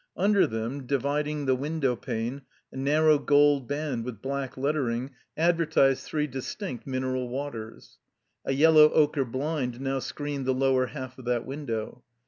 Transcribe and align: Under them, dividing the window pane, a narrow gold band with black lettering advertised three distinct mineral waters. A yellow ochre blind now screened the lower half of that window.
Under 0.17 0.47
them, 0.47 0.87
dividing 0.87 1.45
the 1.45 1.53
window 1.53 1.95
pane, 1.95 2.41
a 2.71 2.75
narrow 2.75 3.19
gold 3.19 3.67
band 3.67 4.03
with 4.03 4.19
black 4.19 4.57
lettering 4.57 5.11
advertised 5.37 6.05
three 6.07 6.25
distinct 6.25 6.87
mineral 6.87 7.29
waters. 7.29 7.99
A 8.43 8.53
yellow 8.53 8.89
ochre 8.93 9.25
blind 9.25 9.79
now 9.79 9.99
screened 9.99 10.47
the 10.47 10.55
lower 10.55 10.87
half 10.87 11.19
of 11.19 11.25
that 11.25 11.45
window. 11.45 12.03